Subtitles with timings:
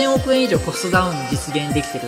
[0.00, 2.04] 2000億円以上コストダウン実現できてる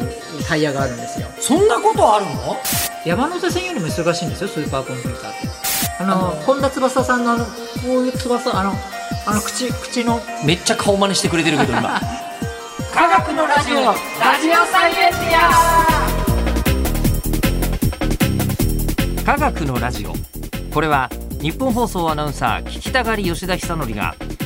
[0.48, 1.28] タイヤがあるんですよ。
[1.40, 2.56] そんなことあるの？
[3.04, 5.48] 山手線よりも忙しいんですよスーパーコンピューターって。
[6.00, 7.50] あの本田翼さんのあのこ
[7.84, 8.72] ういう翼あの
[9.26, 10.20] あの口口の。
[10.46, 12.00] めっちゃ顔真似してくれてるけど今。
[12.94, 13.94] 科学のラジオラ
[14.40, 20.14] ジオサイエンティ科学のラジオ。
[20.72, 24.14] これは日本放送アナウンサー聞きたがり吉田久典が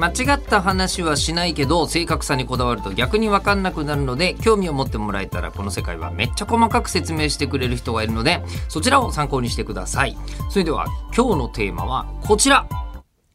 [0.00, 10.16] 間違った話はしないけど正確さにこだわると逆に分かんなくなるので興味を持ってもらえたらこの世界はめっちゃ細かく説明してくれる人がいるのでそちらを参考にしてください。
[10.48, 12.66] それでは今日のテーマはこちら。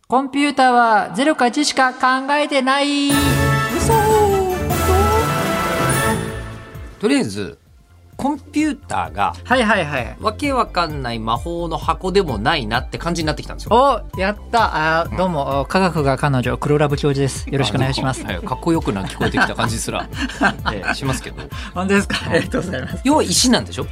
[0.07, 3.09] コンピューターは0か1しか考えてない。
[3.09, 3.93] 嘘。
[6.99, 7.59] とりあえず
[8.17, 10.17] コンピューターがはいはいはい。
[10.21, 14.03] わけわかんない魔法の箱でもないなって感じになってきたんですよ。
[14.15, 15.01] おやった。
[15.01, 17.49] あどうも、お科学が彼女黒ラブ教授です。
[17.49, 18.23] よろしくお願いします。
[18.25, 20.07] あはいかっこよくな聞こえてきた感じすら、
[20.73, 21.43] えーしますけど。
[21.73, 22.17] 本当ですか？
[22.29, 23.01] ありがとうございます。
[23.03, 23.85] 要は石なんでしょ？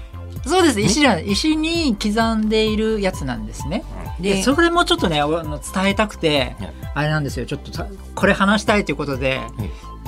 [0.46, 0.80] そうです。
[0.82, 3.84] 石なん石に刻んでいるやつなんですね。
[4.20, 6.74] でそれもちょっとねあの伝えたくてはい。
[6.96, 7.46] あれなんですよ。
[7.46, 9.42] ちょっとさこれ話したいということで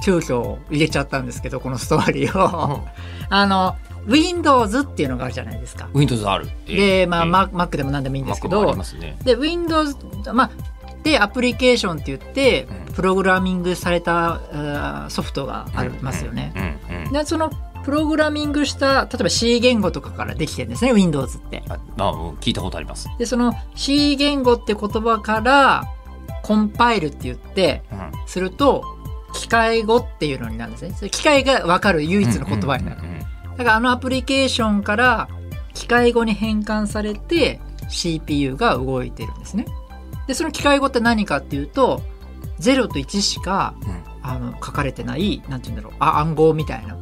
[0.03, 2.81] 急遽入れちゃったんですけどこのストーリーを。
[3.29, 3.75] あの
[4.07, 5.89] Windows っていうのがあるじゃないですか。
[5.93, 6.47] Windows ある。
[6.67, 8.75] でまあ、えー Mac でも何でもいいんですけど。
[8.75, 9.17] ね。
[9.23, 9.95] で Windows
[10.33, 10.51] まあ
[11.03, 12.93] でアプリケーションって言ってうん。
[12.93, 16.79] プログラミングされたソフトがありますよね。
[17.11, 17.51] でその
[17.83, 21.61] プログラミングした例えば C 言語とかからできてるんですね Windows って。
[21.69, 25.83] あまあ聞いたことあります、でその C 言語って言葉から
[26.41, 28.11] コンパイルって言ってうん。
[28.27, 28.83] すると
[29.33, 31.09] 機械語っていうのになるんですね。
[31.09, 33.01] 機械が分かる唯一の言葉になる。
[33.55, 35.29] うんうんうんだからあのアプリケーションから
[35.73, 39.65] 機械語に変換されて CPU が動いてるんですね。
[40.27, 42.01] で、その機械語って何かっていうと、
[42.59, 43.75] 0と1しか、
[44.21, 46.97] あの、書かれてない、なんて言うんだろう、あ暗号みたいな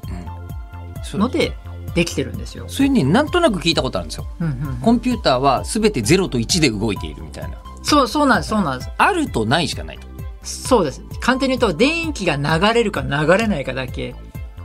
[1.18, 1.54] ので
[1.96, 2.66] できてるんですよ。
[2.68, 8.92] それになんとなく聞いたことあるんですようんうんコンピューターは全て0と1で動いているみたいなそう、そうなんです、そうなんです。
[8.98, 10.08] あるとないしかないと
[10.44, 11.02] そうです。
[11.22, 14.14] 簡単に言うと、電気が流れるか流れないかだけ。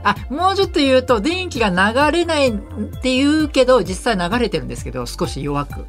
[0.03, 2.53] あ、もうちょっと言うと、電気が流れないっ
[3.01, 5.85] て言うけど、実際流れてるんですけど、少し弱く。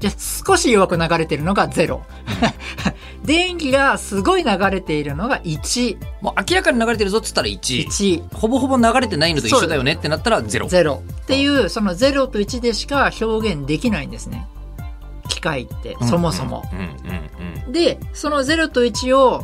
[0.00, 2.00] じゃあ、少し弱く流れてるのが0。
[3.24, 5.98] 電気がすごい流れているのが1。
[6.22, 8.34] もう明らかに流れてるぞっつったら1 1。
[8.34, 10.96] ほぼほぼ流れてないのと一緒だよねってなったら0 0。
[10.96, 14.46] っていう、その0と1でしか表現できないんですね。
[15.28, 16.64] 機械って、そもそも。
[17.70, 19.42] で、その0と1を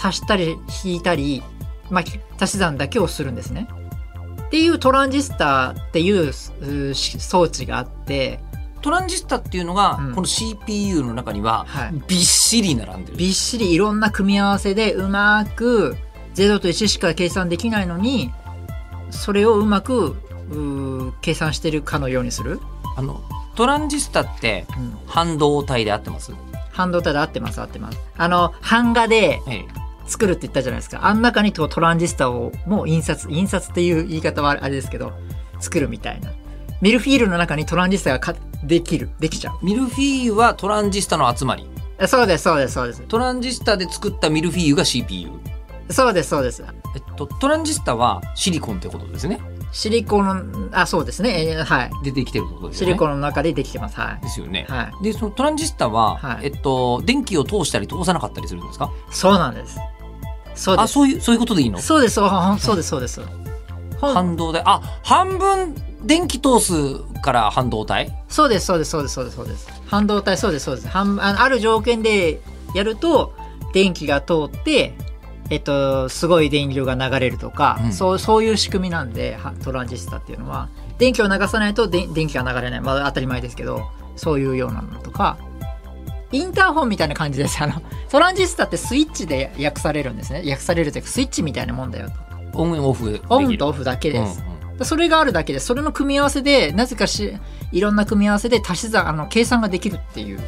[0.00, 1.42] 足したり引いたり、
[1.90, 2.04] まあ、
[2.42, 3.68] 足し算だけをするんですね。
[4.46, 8.40] っていうトランジスタっていう装置があって、
[8.80, 15.96] トランジスタっていうのが、うんこの CPU の中にははいびっしり並んでる、びっしりいろんな組み合わせでうまく
[16.34, 18.32] 0と1しか計算できないのに、
[19.10, 20.16] それをうまく
[21.20, 22.60] 計算してるかのようにする。
[22.96, 23.20] あの
[23.54, 26.32] トランジスタってうん半導体で合ってます、
[26.70, 27.98] 半導体で合ってます合ってます。
[28.16, 29.66] あの、版画でええ、
[30.08, 31.06] 作るって言ったじゃないですか。
[31.06, 35.12] あん中にトトランジスタをもう印刷、印刷っていう言い方はあれですけど、
[35.60, 36.30] 作るみたいな。
[36.80, 41.68] ミルフィーユの中にトランジスタがかできる、できちゃうミルフィーユはトランジスタの集まり
[41.98, 42.06] え。
[42.06, 43.02] そうです、そうです、そうです。
[43.02, 45.28] トランジスタで作ったミルフィーユが CPU
[45.90, 46.64] そうです、そうです。
[46.94, 49.40] えっとトランジスタはシリコンってことですね
[49.72, 51.46] シリコン、あ、そうですね。
[51.46, 51.90] えーはい。
[52.04, 53.98] 出てきてるってことですよねシリコンの中でできてます。
[54.00, 54.22] はい。
[54.22, 55.04] ですよね、はい。
[55.04, 58.90] でそのトランジスタは、はいえっと電気を通したり通さなかったりするんですか？
[59.10, 59.76] そうなんです。
[60.58, 60.84] そうです。
[60.84, 61.78] あそういうそういうことでいいの？
[61.78, 63.20] そうです、そうです、そうです。
[64.00, 64.62] 半導体？
[64.64, 65.74] あ半分
[66.04, 66.72] 電気通す
[67.22, 68.12] から半導体？
[68.28, 69.68] そうです、そうです、そうです、そうです、そうです。
[69.86, 70.88] 半導体、そうです、そうです。
[70.88, 72.40] 半あのある条件で
[72.74, 73.34] やると、
[73.72, 74.94] 電気が通って、
[75.50, 80.68] えっと、すごい電流が流れるとか、うんそう、そういう仕組みなんで、はトランジスタっていうのは、
[80.98, 82.80] 電気を流さないとで電気が流れない。
[82.80, 85.38] まあ当たり前ですけど、そういうようなのとか、
[86.30, 87.62] インターホンみたいな感じです。
[87.62, 87.80] あの、
[88.10, 90.40] トランジスタってスイッチで訳されるんですね。
[90.40, 92.10] 訳されるというか、スイッチみたいなもんだよ
[92.52, 92.60] と。
[92.60, 94.40] オンオフオンとオフだけです。
[94.40, 97.36] うんうんそれがあるだけで、それの組み合わせで、なぜかし、
[97.72, 100.38] いろんな組み合わせで足し算、あの、計算ができるっていう。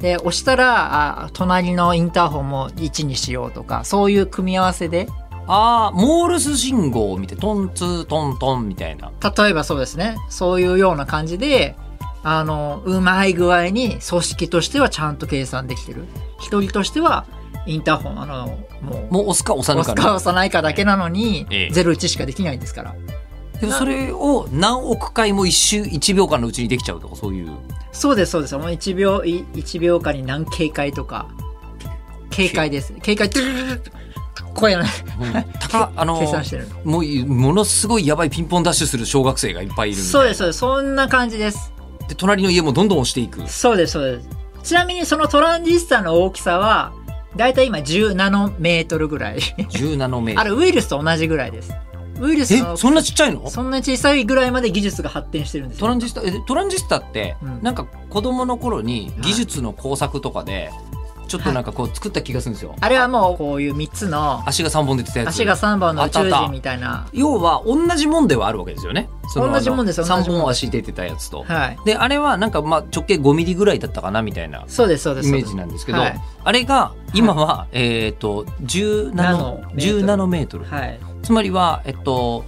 [0.00, 5.08] で、押したら、あ隣のインターホンも1にしようとか、そういう組み合わせで
[5.50, 10.18] ああモールス信号を見てトンツートントンみたいな例えばそうですね。
[10.28, 11.74] そういうような感じで、
[12.30, 16.04] あの、うまい具合に組織としてはちゃんと計算できてる。
[16.38, 17.26] 一人としては、
[17.66, 18.46] インターホン、あの、
[18.82, 22.94] もう、もう押すか押さないか押すか押さないかだけなのに、ええ01しかできないんですから。
[23.60, 27.50] でもそれを何億回も一周1秒間のうちにできちゃうとかそういう
[27.90, 28.56] そうです、そうです。
[28.56, 31.28] もう1秒、い1秒間に何警戒とか、
[32.30, 32.92] 警戒です。
[33.02, 33.82] 警戒、トゥルルルル
[34.54, 35.46] こうやらない。
[35.60, 36.68] 高 あの計算してる。
[36.84, 40.58] もうものすごいやばいピンポンダッシュする小学生がいっぱいいるそうです、そうです。
[40.58, 41.72] そんな感じです。
[42.08, 44.28] で隣の家もどんどん押していくそうです、そうです。
[44.64, 46.92] ちなみにそのトランジスタの大きさは、
[47.36, 49.38] だいたい今10ナノメートルぐらい。
[49.38, 51.72] 10ナノメーあトル れウイルスと同じぐらいです。
[52.20, 53.48] ウイルスのえそんなちっちゃいの？
[53.48, 55.82] そんな小さいぐらいまで技術が発展してるんですよ。
[55.82, 60.70] トランジスタえトランジスタって、うんなんか子供の頃に技術の工作とかで
[61.28, 65.28] ちょっとなんかこう作った気がするんですよ、あれはもうこういう3つの足が3本出てたやつ。
[65.28, 67.06] 足が3本の宇宙人みたいな。
[67.12, 69.10] 要は同じもんではあるわけですよね。
[69.34, 71.78] 同じもんですあの3同じもん本足出てたやつと、はい。
[71.84, 75.28] であれはなんかまあ直径5ミリぐらいだったかなみたいなそうです、そうです。
[75.28, 76.20] イメージなんですけど、はい。
[76.44, 80.98] あれが今は、えっ、と10ナノ10ナノメートル、はい。
[81.22, 82.44] つまりはえっと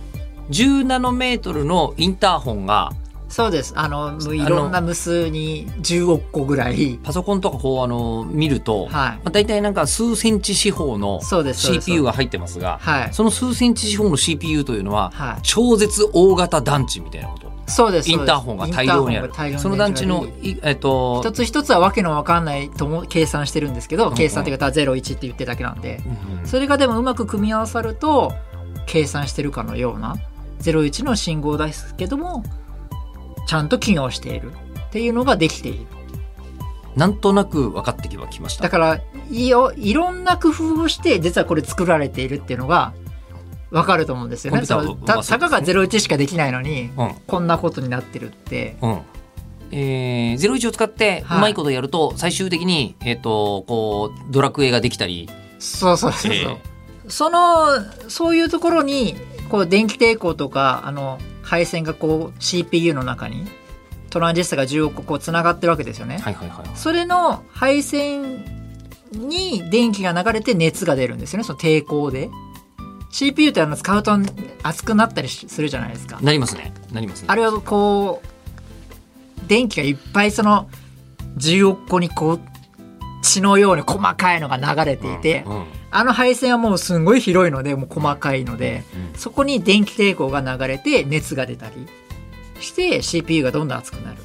[0.50, 2.92] 10ナノメートルのインターホンが
[3.30, 3.72] そうです。
[3.76, 6.98] あの、いろんな無数に10億個ぐらい。
[7.02, 8.90] パソコンとかこうあの見ると、はい。
[8.90, 13.14] まあ、大体なんか数センチ四方の CPU が入ってますがはい。
[13.14, 15.42] その数センチ四方の CPU というのははい。
[15.42, 18.10] 超絶大型団地みたいなことそうです。
[18.10, 26.02] インターホンが大量にあるその団地のいえっと一つ一つはわけのわかんないとも計算してるんですけど、うん計算っていうか01って言ってるだけなんで、
[26.40, 28.32] うんそれがでもうまく組み合わさると
[28.86, 30.16] 計算してるかのような
[30.62, 32.42] 01の信号ですけども
[33.50, 35.87] ちゃんと機能しているっていうのができている。
[36.94, 38.62] なんとなく分かってきました。
[38.62, 42.94] だからいよいろんな工夫をして実はこれ作られているっていうのが
[43.73, 44.64] 分かると思うんですよね。
[44.64, 44.76] た
[45.25, 47.14] たかが01しかできないのにうん。
[47.26, 48.76] こんなことになってるって。
[48.82, 49.00] うん。
[49.73, 51.41] えー、01を使ってうはい。
[51.41, 56.56] まいことやると最終的に、えっとこうドラクエができたり、そうそうそうそう、え
[57.08, 57.67] その
[58.08, 59.17] そういうところに
[59.50, 63.44] こう電気抵抗とかあの配線がこう CPU の中に
[64.11, 66.19] トランジスタが10億個こうつながってるわけですよね。
[66.19, 68.44] はいはいはいそれの配線
[69.12, 72.31] に電気が流れて熱が出るんですよねその抵抗で。
[73.12, 74.17] CPU ってあの使うと
[74.62, 76.20] 熱くなったりしするじゃないですか。
[76.23, 80.70] なりますねなりますねあれはこう電気がいっぱいその
[81.37, 82.41] 10億個にこう
[83.23, 88.84] 血のように細かいのが流れていて、うんうんあの配線はもうすんごい広いのでもう細かいので
[89.16, 91.87] そこに電気抵抗が流れて熱が出たり
[92.60, 94.22] して CPU がどんどん熱くなるっ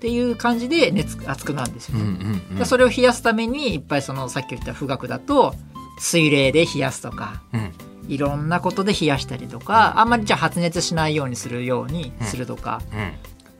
[0.00, 2.12] ていう感じで熱熱くなるんですようんうね。
[2.12, 2.56] んうん。
[2.56, 5.54] でそれを冷やすためにいっぱいそのさっき言った富岳だと
[5.98, 7.72] 水冷で冷やすとかうん。
[8.06, 13.08] いろんなことで冷やしたりとかあんまりじゃあ発熱しないようにするようにするとか、うん。
[13.08, 13.10] っ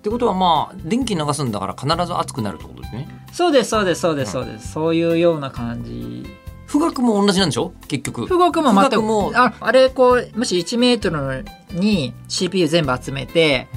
[0.02, 3.08] てことはまあ電気流すんだから必ず熱くなるってことですね。
[3.32, 6.26] そうですそうですそうですそうです、そういうような感じ
[6.74, 7.72] 富岳も同じなんでしょ？
[7.88, 8.26] 結局。
[8.28, 9.02] 富岳も全く。
[9.02, 9.30] も。
[9.34, 13.68] ああれこうもし1メートルに CPU 全部集めて、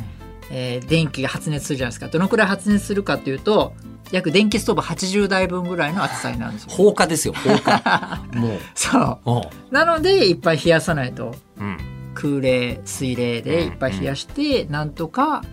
[0.49, 2.07] えー電気が発熱するじゃないですか。
[2.07, 3.73] どのくらい発熱するかっていうと
[4.11, 6.69] 約電気ストーブ80台分ぐらいの厚さになるんですよ。
[6.71, 8.21] 放火ですよ放火。
[8.35, 8.59] もう。
[8.73, 9.73] そう。
[9.73, 11.35] なのでいっぱい冷やさないと。
[11.59, 11.77] うん。
[12.15, 15.43] 空冷水冷でいっぱい冷やして、なんとか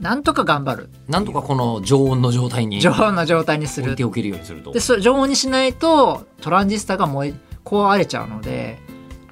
[0.00, 0.90] なんとか頑張る。
[1.08, 3.86] なんとかこの常温の状態に常温の状態にする。
[3.86, 4.72] 置いておけるようにすると。
[4.72, 8.78] でそれ常温にしないとトランジスタが燃え壊れちゃうので。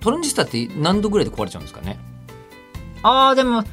[0.00, 1.98] トランジスタって何度ぐらいで壊れちゃうんですかね？
[3.02, 3.64] ああでも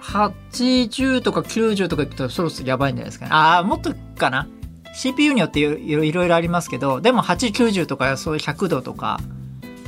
[0.00, 3.30] 80とか90とかいくとそろそろやばいんじゃないですかね。
[3.32, 4.48] ああもっとかな
[4.94, 9.20] ？CPU によっていろいろありますけどでも890とかそういう100度とか。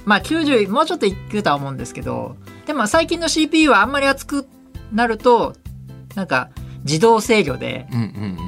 [0.06, 2.34] まあ90もうちょっといくとは思うんですけど
[2.66, 4.49] でも最近の CPU はあんまり熱く
[4.92, 5.54] なると
[6.14, 6.50] なんか
[6.85, 7.87] 自動制御で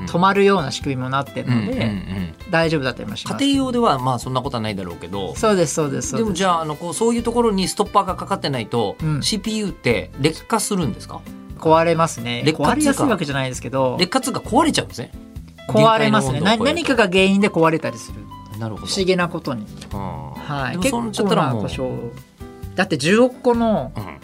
[0.06, 3.36] 止まるような仕組みもなってるのでん大丈夫だったりもします。
[3.44, 5.34] 家庭用ではまあそんなことはないだろうけど。
[5.36, 9.22] そうですそうですでもじゃああのこうそういうところにストッパーがかかってないと、うん。
[9.22, 11.20] CPU って劣化するんですか？
[11.58, 12.42] 壊れますね。
[12.44, 13.96] 劣化壊れやすいわけじゃないですけど。
[13.98, 15.12] 劣化つうか壊れちゃうんですね。
[15.68, 16.40] 壊れますね。
[16.40, 18.18] 何かが原因で壊れたりする。
[18.58, 18.86] なるほど。
[18.86, 19.66] 不思議なことに。
[19.92, 20.78] うんはい。
[20.78, 21.02] 結構
[21.34, 21.92] な故障。
[22.74, 24.21] だって10億個のうん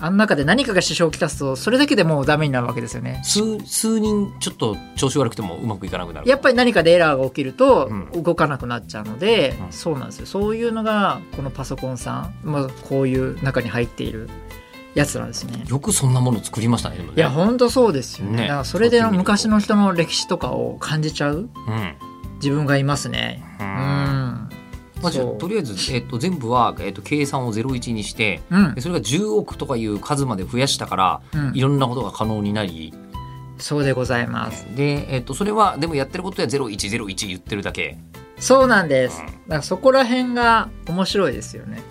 [0.00, 3.20] あん中で何かが支障をきたすとそれだけでもうダメになるわけですよね。
[3.24, 6.28] 数数人ちょっと調子悪くてもうまくいかなくなる。
[6.28, 9.72] やっぱり何かでエラーが起きるとうん動かなくなっちゃうので、うん。
[9.72, 10.26] そうなんですよ。
[10.26, 14.28] そういうのがこのパソコンさん、まあ、こういう中に入っている
[14.94, 15.64] やつなんですね。
[15.66, 17.04] よくそんなもの作りましたねね。
[17.16, 18.48] いや本当そうですよね。
[18.48, 18.64] ね。
[18.64, 21.94] それで昔の人の歴史とかを感じちゃううん。
[22.36, 23.42] 自分がいますね。
[23.58, 23.97] ううんん
[25.02, 28.74] まあ、じゃとりあえず、えっと、全部は、えっと、計算を01にしてうん。
[28.74, 31.56] でそれが10億とかいう数まで増やしたからうん。
[31.56, 32.92] いろんなことが可能になり。
[33.58, 34.64] そうでございます。
[34.76, 37.98] で、えっと、それはでもやってることは0101言ってるだけ。
[38.38, 39.20] そうなんです。
[39.20, 39.26] うん。
[39.26, 41.82] だからそこら辺が面白いですよね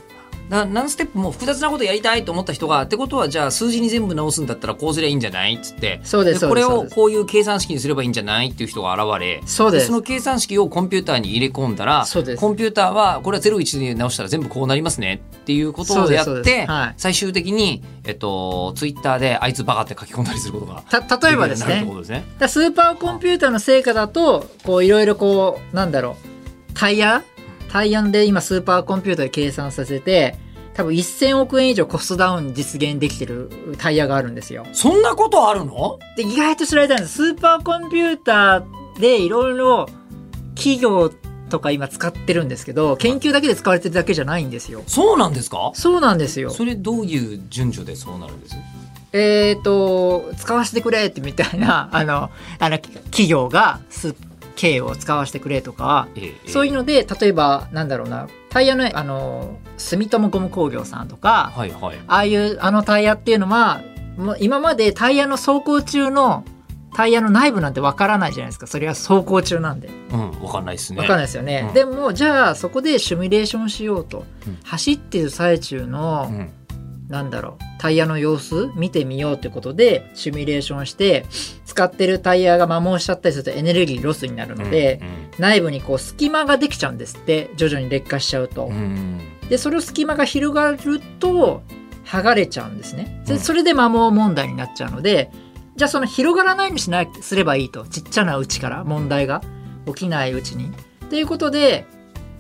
[0.50, 5.56] だ何ステップも複雑なことやりたいと思った人がってことはじゃあ数字に全部直すんだったらこうすりゃいいんじゃない？
[5.56, 6.00] っつって。
[6.04, 8.52] そうでこれをこういう計算式にすればいいんじゃない？
[8.52, 9.42] っていう人が現れ。
[9.46, 9.88] そうです。
[9.88, 12.40] その計算式をコンピューターに入れ込んだらそうです。
[12.40, 16.94] コンピューターはこれは01で直したら全部こうなりますねっていうことをやって、はい。
[16.98, 21.86] 最終的に、えっと、ツイッターであいつバカって書き込んだりすることがた例えばですね。
[21.86, 22.24] ですね。
[22.48, 26.16] スーパーコンピューターの成果だとこういろいろこうなんだろ
[26.72, 26.74] う。
[26.74, 27.24] タイヤ
[27.78, 30.36] タイヤで今スーパーコンピューターで計算させて
[30.74, 34.66] 多分1000億円以上コストダウン実現できてるタイヤがあるんですよ。
[34.74, 36.00] そんなことあるの？
[36.16, 39.88] で意外と知られたんですスーパーコンピューターでいろいろ
[40.56, 41.12] 企業
[41.50, 44.82] とか今使ってるんですけど研究だけで使われてるだけじゃないんですよ。
[44.88, 45.72] そうなんですか？
[45.76, 46.50] そうなんですよ。
[46.50, 48.56] それどういう順序でそうなるんです？
[49.14, 52.30] えっ、と、使わせてくれってみたいな、あの、
[52.60, 54.14] あの、企業がス
[54.58, 63.82] 経を使わせてくれとか、ええそういうので、例えば、なんだろうな、タイヤの、あの、住友ゴム工業さんとか、はいはいああいう、あのタイヤっていうのは、
[64.18, 66.44] もう今までタイヤの走行中の、
[66.96, 68.66] タイヤの内部なんてわからないじゃないですか。
[68.66, 69.90] それは走行中なんで。
[70.12, 71.66] うんわかんないですねわかんないですよね。
[71.68, 74.26] うんでも、じゃあ、そこでシミュレーションしようと。
[74.48, 76.50] うん走ってる最中の、うん
[77.08, 77.64] なんだろう。
[77.80, 81.26] タイヤの様子見てみようってことでシミュレーションして
[81.66, 85.02] 使ってるタイヤが摩耗しちゃったりするとエネルギーロスになるので、
[85.40, 88.66] 内部にこう隙間ができちゃうんですって徐々に劣化しちゃうと。
[88.66, 91.64] うん、うんでその隙間が広がると
[92.06, 93.22] 剥がれちゃうんですね。
[93.22, 93.26] うん。
[93.26, 95.32] でそれで摩耗問題になっちゃうので
[95.76, 97.86] じゃあその広がらないようにしなすればいいと。
[97.86, 99.42] ちっちゃなうちから問題が
[99.86, 100.72] 起きないうちに。
[101.06, 101.86] っていうことで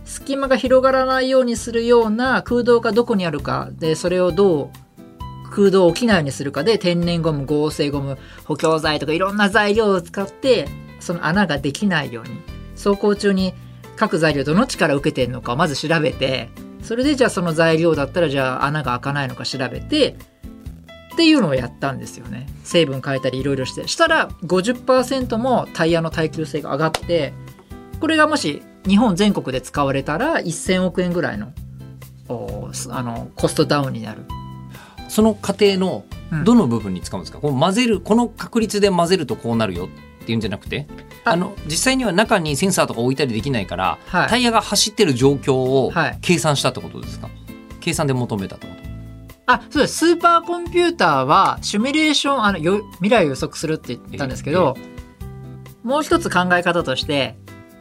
[0.08, 10.68] 隙間が広がらないようにするような空洞がどこにあるかでそれをどう空洞を起きないようにするかで天然ゴム合成ゴム補強材とかいろんな材料を使って
[11.00, 12.42] その穴ができないように
[12.76, 13.54] 走行中に
[13.98, 16.50] 各材料どの力を受けてるのかをまず調べて
[16.82, 20.16] それでじゃあその材料だったらじゃあ穴が開かないのか調べて
[21.14, 22.46] っていうのをやったんですよね。
[22.64, 23.88] 成分変えたりいろいろして。
[23.88, 27.34] したら50%もタイヤの耐久性が上がって
[28.00, 31.52] これがもし日本全国で使われたら1000億円ぐらいの
[32.30, 34.24] あのコストダウンになる。
[35.10, 36.44] その過程のうん。
[36.44, 40.86] どの部分に使うんですか、この混ぜるこの確率で混ぜるとこうなるよっていうんじゃなくて
[41.24, 41.32] あ。
[41.32, 44.28] あの実際には中にセンサーとか置いたりできないから、はい。
[44.28, 46.18] タイヤが走ってる状況をはい。
[46.22, 47.30] 計算したってことですか、
[47.80, 48.88] 計算で求めたってこと。
[49.50, 49.96] あそうです。
[49.96, 54.76] スーパーコンピューターはシミュレーションあのよ未来を予測するって言ったんですけど、
[55.84, 57.38] もう一つ考え方として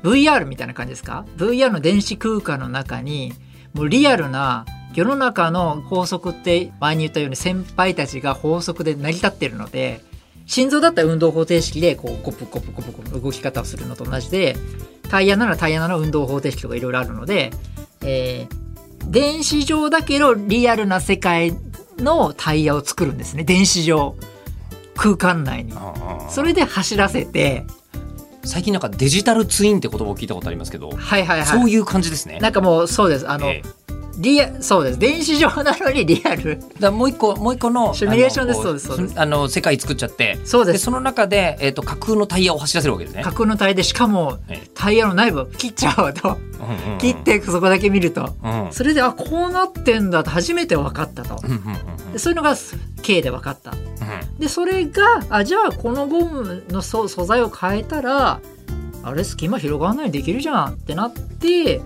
[0.06, 3.32] VR みたいな感じですか？VR の電子空間の中に
[3.74, 10.00] もうリアルな世の中の法則って前に言ったように先輩たちが法則で成り立ってるので
[10.46, 14.56] 心臓だったら運動方程式でこうコプコプコプコプ動き方をするのと同じで
[15.10, 17.50] タイヤならタイヤなら運動方程式とかいろいろあるので、
[18.02, 18.66] えー
[19.08, 21.56] 電子上だけどリアルな世界
[21.98, 24.16] のタイヤを作るんですね電子上
[24.96, 25.72] 空間内に
[26.28, 27.64] それで走らせて
[28.46, 31.46] 最近なんかデジタルツインって言葉を聞いたことありますけど、はいはいはい。
[31.46, 32.38] そういう感じですね。
[32.40, 33.28] なんかもうそうです。
[33.28, 33.85] あの、ええ
[34.18, 34.98] リアそうです。
[34.98, 36.58] 電子上なのにリアル。
[36.80, 38.62] だもう一個もう一個のシミュレーションです。
[38.62, 39.20] そうですそうです。
[39.20, 40.38] あの世界作っちゃって。
[40.44, 40.74] そうです。
[40.74, 43.22] でその中で、えっと架空のタイヤを走らせるわけですね。
[43.22, 44.70] 架空のタイヤでしかもええ。
[44.74, 46.28] タイヤの内部を切っちゃうと。
[46.28, 46.98] うんうんうん。
[46.98, 48.34] 切ってそこだけ見ると。
[48.42, 51.38] うんそれであこうなってんだと初めて分かったと。
[51.42, 52.54] うんうんうんでそういうのが
[53.02, 53.72] K で分かった。
[53.72, 54.38] うん。
[54.38, 58.40] でそれがあじゃあこのゴムの素素材を変えたら
[59.02, 61.80] あれ隙間広がらないでできるじゃんってなって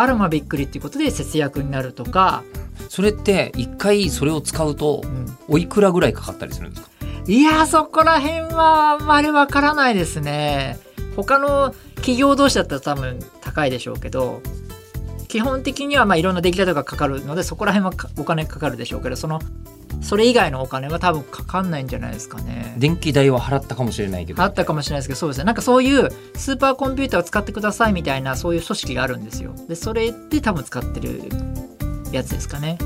[0.00, 2.42] あらまびっくりっていうことで節約になるとか、
[2.88, 5.38] それって一回それを使うとうん。
[5.48, 6.88] おいくらぐらいかかったりするんですか？
[7.26, 10.78] いやそこら辺はあんまりわからないですね。
[11.16, 14.40] 他の企業同士だったら多分高いでしょうけど
[15.26, 19.40] 基本的にはまあいろんな出来方がかかるのでそこら辺はかお金かかるでしょうけどその
[20.00, 22.74] それ以外のお金は多分かかんないんじゃないですかね。
[22.78, 24.42] 電気代は払ったかもしれないけど。
[24.42, 25.44] あったかもしれないですけどそうですね。
[25.44, 29.52] なんかそういうスーパーコンピューターを使ってくださいみたいなそういう組織があるんですよ。
[29.68, 31.22] でそれで多分使ってる
[32.12, 32.78] やつですかね。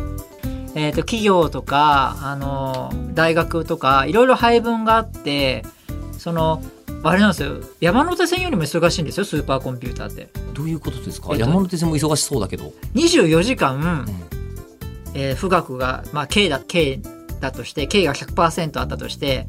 [0.74, 5.64] えっ、と企業とかあの大学とかいろいろ配分があって
[6.18, 6.62] その
[7.02, 7.60] あれなんですよ。
[7.80, 10.28] 山手線よりも忙しいんですよスーパーコンピューターって。
[10.54, 14.41] どういうことですか、えっと山手線も忙しそうだけど、24時間、うん
[15.14, 17.00] えー富岳が、まあ、K だ K
[17.40, 19.46] だとして K が100%あったとして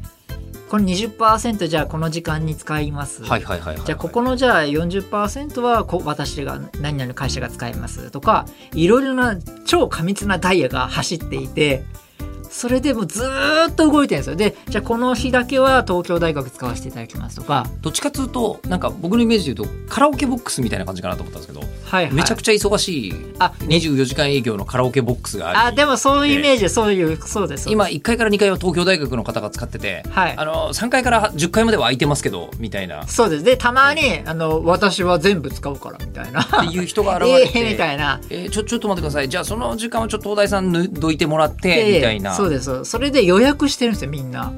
[0.68, 11.84] この20%じゃあこの時間に使います、はいはいはいはいじゃあここのじゃあ40%はこ私が何々の会社が使いますとかいろいろな超過密なダイヤが走っていて
[12.54, 14.36] それでもうずーっと動いてるんですよ。
[14.36, 27.70] でじゃあこの日だけは東京大学使わせていただきますとか、どっちかというとなんか僕のイメージで言うとカラオケボックスみたいな感じかなと思ったんですけど、はいはい、めちゃくちゃ忙しいあ24時間営業のカラオケボックスがありあでもそういうイメージそういうそうです。
[27.70, 30.34] 今1階から2階は東京大学の方が使ってて、はい。
[30.36, 33.02] あの3階から10階までは空いてますけどみたいな。
[33.02, 33.44] っそうです。
[33.44, 36.44] でたまにあの私は全部使うからみたいな。
[36.44, 38.20] ていう人が現れて、 ええみたいな。
[38.30, 39.28] えーちょちょっと待ってください。
[39.28, 42.84] じゃあその時間はちょっと東大さんぬどいてもらって、みたいなそうです。
[42.84, 44.52] それで予約してるんですよみんな。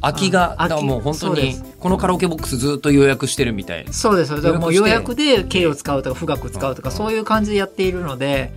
[0.00, 3.92] 空きがあだもう本当にこのカラオケボックスずっと予約してるみたいな。
[3.92, 4.32] そうです。
[4.32, 6.96] もう予予約で経を使うとか富岳使うとかうん。
[6.96, 8.52] そういう感じでやっているので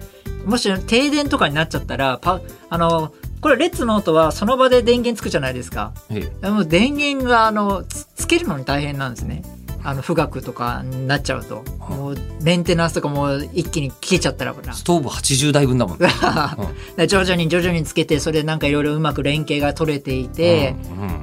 [0.45, 5.93] もし停電とかになっちゃったらパあのこれレッツノートはその場で電源つくじゃないですか。
[6.11, 6.49] ええ。
[6.49, 9.43] もう電源があのつつけるのに大変なんですね
[9.85, 15.97] あの富岳とかになっちゃうともうメンテナンスとかもう一気に消えちゃったらストーブ80台分だもん
[17.07, 21.15] 徐々に徐々につけてそれでなんかいろいろうまく連携が取れていて、うんうん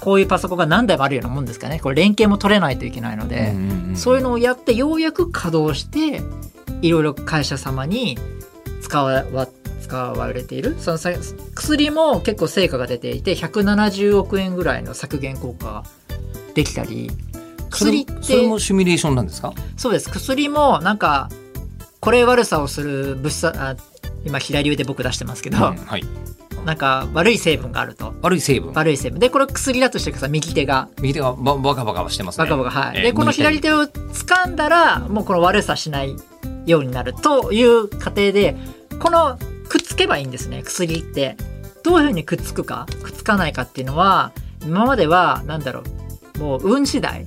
[0.00, 1.78] こういうパソコンが何台もあるようなもんですかね。
[1.78, 6.22] これ連携も取れないといけないので、うんうんうんそういうのをやってようやく稼働して
[6.80, 8.16] いろいろ会社様に
[8.80, 9.24] 使わ
[9.82, 10.76] 使われている。
[10.78, 11.10] そのさ
[11.54, 15.84] 薬も結構成果が出ていて170億円ぐらいの削減効果が
[16.54, 17.10] できたり
[17.70, 19.52] 薬ってそれもシミュレーションなんですか？
[19.76, 20.10] そうです。
[20.10, 21.28] 薬もなんか
[22.00, 23.76] これ悪さをする物質あ
[24.24, 26.04] 今左腕僕出してますけど、うんはい、
[26.64, 28.14] なんか悪い成分があると。
[28.22, 28.72] 悪い成分。
[28.74, 29.18] 悪い成分。
[29.18, 30.30] でこれ薬だとしてください。
[30.30, 30.88] 右手が。
[31.00, 32.44] 右手がババカバカしてますね。
[32.44, 36.16] バカバカはい、えーでこの左手を掴んだらもうこの悪さしない
[36.66, 38.56] ようになるという過程で
[38.98, 40.62] このくっつけばいいんですね。
[40.62, 41.36] 薬って。
[41.82, 45.82] どういうふうにくっつくかくっつかないかっていうのは今まではなんだろ
[46.36, 46.38] う。
[46.38, 47.26] もう運次第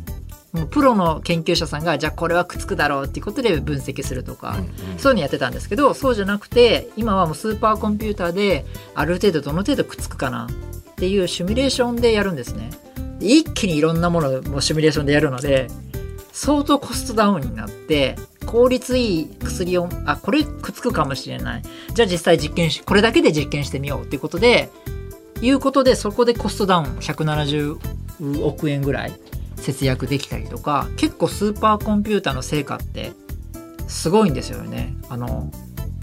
[0.54, 5.00] もうプロの研究者さんがじゃあこれはくっつくだろうっていうことで分析するとか、うんうん。
[5.00, 12.70] そういうのやってたんですけどそうじゃなくて今はもうスーパーコンピューターである程度どの程度くっつくかなっていうシミュレーションでやるんですね。
[13.20, 15.68] 一気にいろんなものをもうシミュレーションでやるので
[16.32, 21.64] 相当コストダウンになって効率いい薬をあこれくっつくかもしれない。
[21.94, 24.70] じゃあ実際実験しこれだけで実験してみようっていうことで
[25.42, 29.14] いうことでそこでコストダウン170億円ぐらい
[29.64, 33.14] 節約できたりとか結構スーパーコンピューターの成果って
[33.88, 34.96] すごいんですよね。
[35.10, 35.52] あの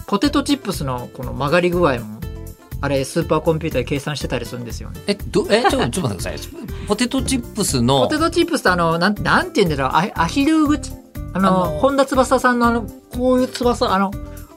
[0.07, 2.21] ポテトチップスのこの曲がり具合も
[2.81, 5.01] あれスーパーコンピューターで計算してたりするんですよね。
[5.07, 6.39] えどえちょっとちょっと待ってください。
[6.89, 9.91] ポテトチップスのポテトチップスってあのなんなんて言うんだろう。
[9.93, 10.93] アアヒル口
[11.35, 14.11] あのあの本田翼さんのあのこういう翼あの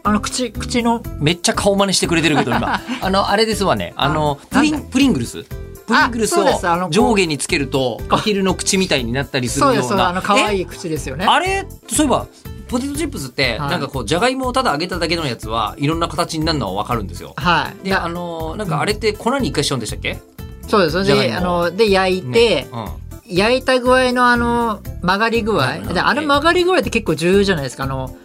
[0.03, 1.03] あの口口の。
[1.19, 2.79] めっちゃ顔真似してくれてるけど今。
[3.01, 3.93] あのあれですわね。
[3.97, 5.45] あのプリンプリングルス
[5.85, 6.67] プリングルスそうです。
[6.67, 9.83] あのを上下につけるとアヒルの口みたいになったりするような。
[9.83, 11.25] そうあの可愛いい口ですよね。
[11.25, 11.65] あれ？
[11.87, 12.27] そういえば
[12.67, 13.69] ポテトチップスってはい。
[13.71, 17.33] なんかこうじゃがいもをただ揚げただけのやつはいろんな形になるのはわかるんですよ。
[17.37, 17.85] はい。
[17.85, 20.19] であのなんかあれって粉に一回しちゃうんでしたっけ、
[20.67, 22.67] そうですであので焼いて、ね。
[22.71, 22.87] うん。
[23.25, 27.85] 焼いた具合のあの曲がり具合、うんであの曲がり具合って結構重要じゃないですか。
[27.85, 28.15] あの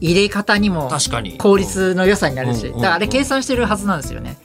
[0.00, 1.36] 入れ方にも確かに。
[1.36, 4.38] 効率の良さになるし、だからあれ計算してるはずなんですよね、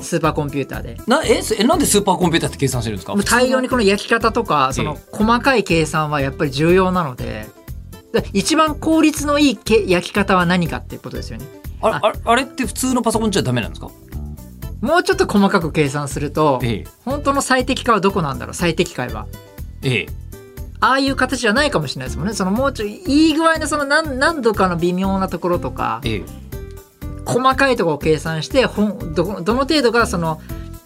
[0.00, 0.04] うん。
[0.04, 0.96] スーパーコンピューターで。
[1.06, 3.14] なええなんでスーパーコンピューターって計算してるんですか？
[3.16, 7.46] 大量にこの焼き方とかその細かい計算はやっぱり重要なので。
[8.12, 11.46] で一番効率のいいけ焼き方は何かっていうことですよね。
[11.80, 12.10] あれあ。
[12.10, 13.88] れあれって普通のパソコンじゃダメなんですか？
[14.80, 18.54] もうちょっと細かく計算するとえ本当の最適化はどこなんだろう？
[18.54, 19.28] 最適解は。
[19.82, 19.92] ええ。
[20.00, 20.06] え
[20.80, 22.32] ああいう形じゃないかもしれないですもんね。
[22.34, 26.24] そのもうちょいいい具合のその何何度かの微妙なところとかええ
[27.24, 30.40] 細かいところを計算してほんどどの程度がその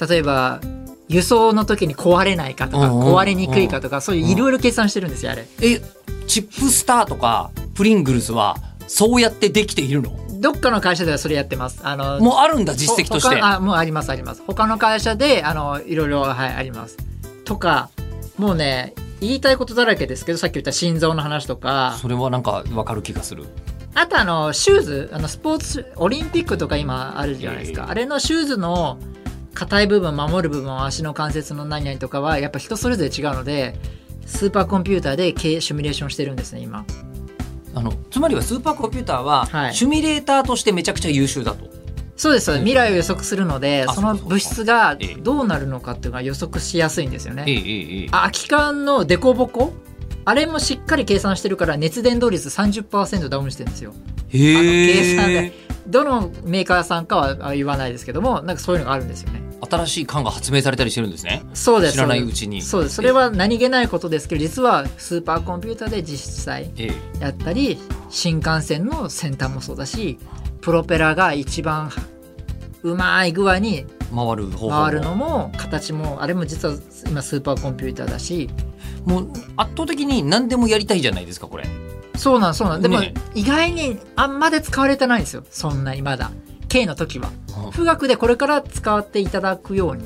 [0.09, 0.61] 例えば
[1.09, 5.47] 輸送の時に壊れないかとかうんうん壊れにくいかとかそういういろいろ計算してるんですよあれ。
[5.61, 5.81] え
[6.27, 10.19] チップスターとかプリングルスはそうやってできているの？
[10.41, 11.81] どっかの会社ではそれやってます。
[11.85, 13.37] あのもうあるんだ実績として。
[13.37, 14.43] 他あもうありますあります。
[14.47, 16.97] 他の会社であのいろいろはいあります。
[17.45, 17.91] とか
[18.39, 21.97] もうね言いたいことだらけですけどさっき言った心臓の話とか。
[22.01, 23.45] それはなんかわかる気がする
[23.95, 27.91] あとあのシューズあのスポーツオリンピックとか今あるじゃないですか、ええ。
[27.91, 28.99] あれのシューズの
[29.55, 33.79] 硬い部分守る部分足の関節の何々とかはやっぱ人それぞれ違うので
[34.27, 36.85] スーパーコンピューターで経シミュレーションしてるんですね今。
[37.77, 39.75] あのつまりはスーパーコンピューターは、はい。
[39.75, 41.67] シミュレーターとしてめちゃくちゃ優秀だと。
[42.17, 42.65] そうですそうです。
[42.65, 45.21] 未来を予測するのでその物質がええ。
[45.21, 49.73] どうなるのかっていうのが予測しやすいんですよね、ええ空き缶のデコボコ
[50.25, 53.93] あれもしっかり計算してるから熱伝導率30%ダウンしてるんですよ。
[54.29, 54.39] へ
[54.93, 55.53] 計算えで
[55.87, 59.43] どのメーカーさんかはあ言わないですけどもなんかそういうのがあるんですよね。
[59.61, 61.43] 当新しい缶が発明されたりしてるんですね。
[61.55, 62.97] そうです知らないうちにそうです。
[62.97, 67.21] それは何気ないことですけど実はスーパーコンピューターで実際ええ。
[67.21, 67.79] やったり
[68.11, 70.19] 新幹線の先端もそうだし
[70.61, 71.91] プロペラが一番
[72.83, 74.83] うまい具合に回る方法も。
[74.85, 76.75] 回るのも形もあれも実は
[77.07, 78.49] 今スーパーコンピューターだし
[79.05, 81.65] もう圧倒的に何でもやりたいじゃないですかこれ。
[82.17, 82.83] そうなんそうなん。
[82.83, 83.13] でもね。
[83.35, 85.45] 意外にあんまで使われてないんですよ。
[85.51, 86.31] そんなにまだ。
[86.69, 87.29] K の時は。
[87.29, 90.05] うん富岳でこれから使っていただくように、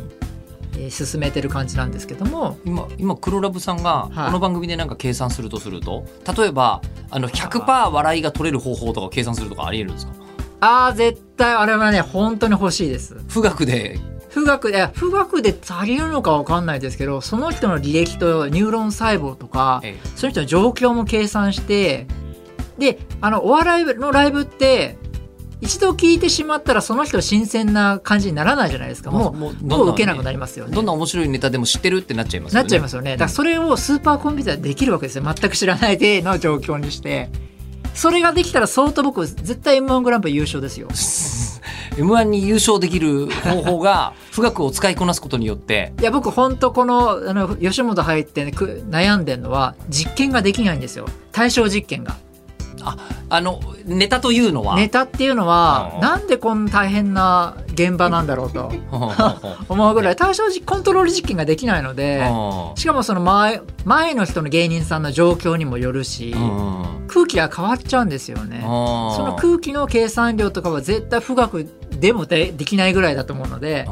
[0.75, 2.59] えー進めてる感じなんですけども。
[2.65, 4.27] 今今黒ラブさんがはい。
[4.27, 6.05] この番組でなんか計算するとすると、
[6.37, 6.81] 例えば
[7.11, 10.13] あの100%笑いが取れる方法とかを計算するとかありえるんですか？
[10.61, 13.17] ああ絶対あれはね本当に欲しいです。
[13.33, 13.99] 富岳で
[14.33, 22.07] 富岳で富岳で足りるのかわかんないですけどその人の履歴とニューロン細胞とかえその人の状況も計算して
[22.79, 24.97] であのお笑いのライブって
[25.61, 29.11] 一度聞いてしまったらその人新鮮な感じにならないじゃないですか。
[29.11, 30.75] もうもうもう受けなくなりますよね。
[30.75, 32.63] どんな面白いネタでも知ってるってなっちゃいますよね。
[32.63, 32.95] なっちゃいます。
[32.95, 35.25] よねだからそれをスーパーコンピューターでできるわけですよ。
[35.25, 37.29] 全く知らないでの状況にして
[37.99, 40.87] それができたら相当僕絶対 m 1グランプリ優勝ですよ。
[41.99, 45.93] m 1に優勝できる方法が 富岳を使いこなすことによって。
[46.01, 51.07] いや僕本当このあの吉本入って、ね、く悩んでるのは実験ができないんですよ。
[51.33, 52.15] 対象実験が
[53.29, 54.77] あのネタというのは？
[54.77, 58.71] ネタっていうのはうんなんでこんな大変な現場なんだろうと
[59.17, 59.37] タ
[59.69, 62.25] 思うぐらい対象実コントロール実験ができないので
[62.77, 66.35] しかもその前前の人の芸人さんの状況にもよるし
[67.09, 68.61] 空気が変わっちゃうんですよね。
[68.63, 73.89] そその空気の計算量とかは絶対富岳でもでできないぐらいだと思うので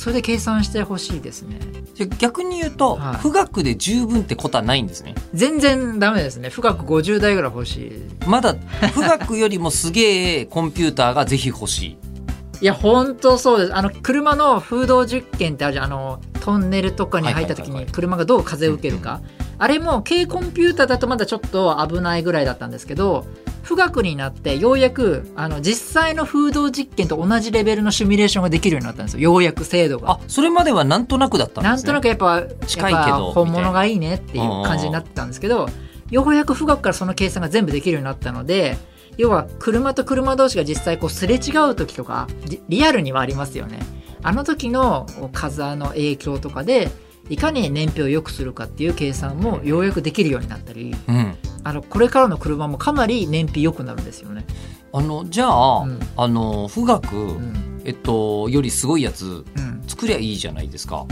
[0.00, 1.58] それで計算してほしいですね。
[1.92, 3.22] じゃあ逆に言うと、はい。
[3.22, 5.14] 富岳で十分ってことはないんですね。
[5.34, 6.50] 全然ダメですね。
[6.50, 7.92] 富岳50代ぐらい欲しい。
[8.26, 8.54] まだ
[8.94, 11.98] 富岳よりもすげえコンピューターがぜひ欲しい。
[12.62, 13.76] いや本当そうです。
[13.76, 15.84] あの車の風洞実験ってあるじゃん。
[15.84, 17.86] あのトンネルとかに入った時はいはいはいはい。
[17.88, 19.20] に車がどう風を受けるか
[19.60, 23.26] あれも軽コンピューターだとまだちょっと危ないぐらいだったんですけど
[23.62, 29.20] 富岳になってようやくあの実際の風洞実験と同じレベルのシミュレーションができるようになったんですよ。
[29.20, 30.12] ようやく精度が。
[30.12, 31.70] あそれまではなんとなくだったんですね。
[31.70, 35.68] なんとなくやっぱ近いけど本物がいいねっていう感じになってたんですけど
[36.10, 38.78] ようやく富岳からその計算が全部できるようになったので
[39.18, 43.78] 要は車と車同士が実際こうすれ違う時とかリリアルにはありますよね。
[44.22, 46.90] あの時の風の影響とかで
[47.30, 54.46] いかに燃費を良くするかっていう計算もようやくできるようになったりうんあのこれからの車もかなり燃費良くなるんですよね。
[54.92, 61.06] あのじゃあ、うんあの富岳、うんえっとよりすごいやつうん、作りゃいいじゃないですか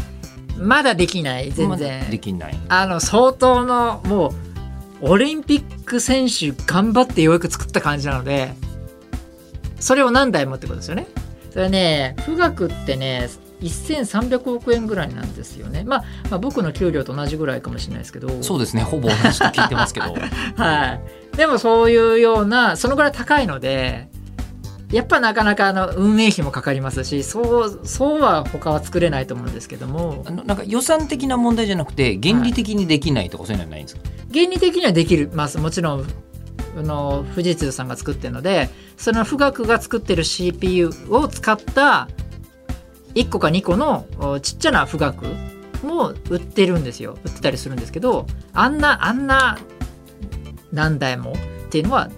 [0.59, 2.11] まだできない全然。
[2.11, 4.29] できないあの相当のも
[5.03, 8.53] うオリンピック選手頑張ってようやく作った感じなので
[9.79, 11.07] それを何台もってことですよね。
[11.53, 13.29] それね富岳ってね
[13.67, 18.43] 1300億円ぐらいなんですよね、まあ、まあ僕の給料と同じぐらいかもしれないですけど。
[18.43, 18.83] そうですね。
[18.83, 20.15] ほぼ同じと聞いてますけど。
[20.57, 20.99] は
[21.35, 24.09] い、でもそういうようなそのぐらい高いので
[24.93, 30.25] やっぱなかなかあの運営費もかかりますしそうそうは他は作れないと思うんですけども。
[30.27, 35.59] あのなんか予算的な問題じゃなくて原理的にできないとかそういうのはないんですか、原理的にはできます。
[35.59, 36.05] もちろん
[36.77, 42.09] あの富士通さんが作ってるのでその富岳が作ってる CPU を使った
[43.19, 45.27] 1個か2個のおちっちゃな富岳
[45.83, 47.19] も売ってるんですよ。
[47.25, 49.59] 売ってたりするんですけどあんなあんな
[50.73, 51.35] 何台もっ
[51.71, 52.11] ていうのは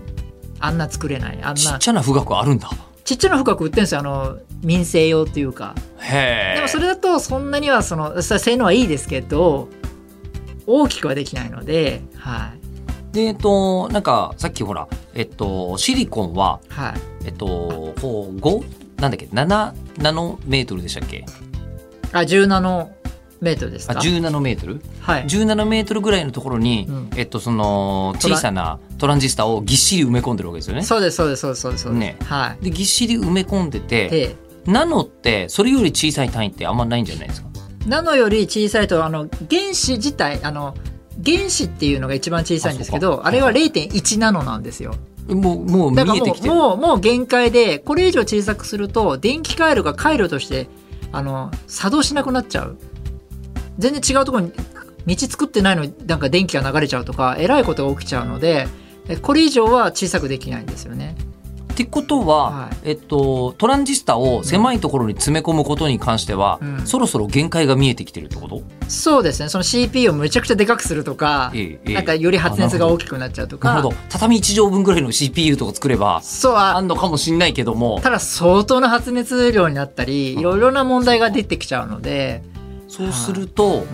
[0.59, 1.37] あんな作れない。
[1.37, 1.55] あんな。
[1.55, 2.71] ちっちゃな富岳あるんだ。
[3.05, 4.01] ちっちゃな富岳売ってるんですよ。
[4.01, 5.75] あの民生用っていうか。
[6.01, 6.57] へえ。
[6.57, 9.69] でもそれだとそんなにはその性能はいいですけど
[10.67, 12.53] 大きくはできないのでは
[13.13, 13.15] い。
[13.15, 17.27] でえっとなんかさっきほらえっとシリコンははい。
[17.27, 18.65] えっとこう5
[19.01, 21.25] なんだっけ？7ナノメートルでしたっけ？
[22.13, 22.93] あ10ナノ
[23.41, 24.81] メートルですあか10ナノメートル？
[25.01, 25.25] はい。
[25.25, 27.11] 10ナノメートルぐらいのところに、うん。
[27.17, 30.83] えっとその小さなトランジスタをぎっしり埋め込んでるわけですよね。
[30.83, 31.91] そうですそうですそうですそうです。
[31.91, 32.17] ね。
[32.25, 34.37] はでぎっしり埋め込んでて
[34.67, 37.49] ナノってそれより小さい単位ってあんまないんじゃないですか？
[37.87, 40.75] ナノより小さいとあの原子自体あの
[41.25, 44.95] 原子っていうのが一番小さいんですけどあれは0.1ナノなんですよ
[45.35, 46.55] もうもう見えてきてる。
[46.55, 50.69] うもうもう限界でこれ以上小さくすると電気回路が回路として
[51.13, 52.77] あの作動しなくなっちゃう
[53.79, 54.53] 全然違うところに
[55.07, 58.67] 道作ってないのになんか電気が流れちゃうとかえらいことが起きちゃうので
[59.23, 61.17] これ以上は小さくできないんですよね
[61.71, 62.91] ってことは、はい。
[62.91, 66.87] えっと、トランジスタを狭いところに詰め込むことに関しては、うん。
[66.87, 69.49] そろそろ限界が見えてきてるってこと、そうですね。
[69.49, 71.95] その CPU をむちゃくちゃでかくするとか、ええええ。
[71.95, 73.71] なんかより発熱が大きくなっちゃうとか。
[73.71, 73.95] なるほど。
[74.09, 76.77] 畳1畳分ぐらいの CPU とか作ればそうあ。
[76.77, 78.01] あんのかもしんないけども。
[78.03, 82.43] ただ相当な発熱量になったりいろいろな問題が出てきちゃうので、
[82.89, 83.87] そうすると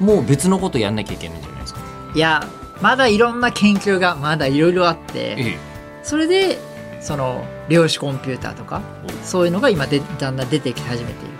[0.00, 1.80] うん、もう別のことやんなきゃいけないんじゃないですか？
[2.14, 2.46] いや
[2.80, 5.58] まだいろんな研究がまだいろいろあってえ。
[6.02, 6.58] それで
[7.00, 8.82] その量子コンピューターとか
[9.24, 11.34] そういうのが今でだんだん出てき始めている。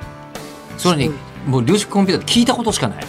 [0.78, 1.14] それに
[1.46, 3.04] もう量子コンピューターって聞いたことしかない。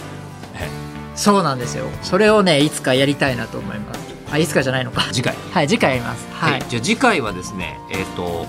[1.14, 1.86] そうなんですよ。
[2.02, 4.00] それをねいつかやりたいなと思います。
[4.30, 5.02] あいつかじゃないのか。
[5.12, 5.34] 次回。
[5.52, 6.26] はい次回やります。
[6.32, 6.62] はい。
[6.68, 8.46] じゃあ次回はですね、えっ、と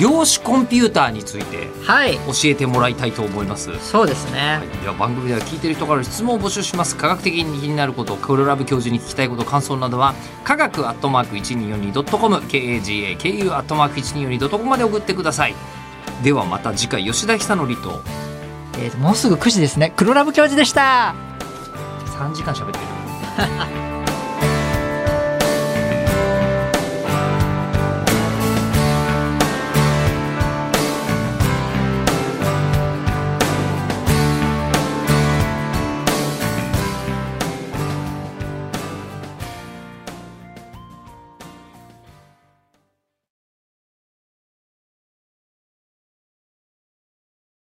[0.00, 3.70] 量子コンピューターについてはい、教えてもらいたいと思います。
[3.80, 6.96] そうですね、はい、では番組では聞いてる人から質問を募集します。
[6.96, 15.54] 科学的に気になること黒ラブ教授に聞きたいこと感想などは科学アットマーク 1242.com KAGAKU アットマーク 1242.com まで送ってください。
[16.22, 18.02] ではまた次回吉田久典と。
[18.78, 19.92] えーともうすぐ9時ですね。
[19.96, 21.14] 黒ラブ教授でした。
[22.18, 23.91] 3時間喋ってる